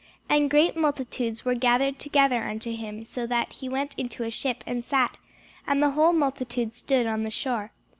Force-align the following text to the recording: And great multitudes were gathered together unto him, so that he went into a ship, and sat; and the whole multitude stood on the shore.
And 0.27 0.49
great 0.49 0.75
multitudes 0.75 1.45
were 1.45 1.53
gathered 1.53 1.99
together 1.99 2.43
unto 2.49 2.75
him, 2.75 3.03
so 3.03 3.27
that 3.27 3.53
he 3.53 3.69
went 3.69 3.93
into 3.99 4.23
a 4.23 4.31
ship, 4.31 4.63
and 4.65 4.83
sat; 4.83 5.15
and 5.67 5.79
the 5.79 5.91
whole 5.91 6.11
multitude 6.11 6.73
stood 6.73 7.05
on 7.05 7.21
the 7.21 7.29
shore. 7.29 7.71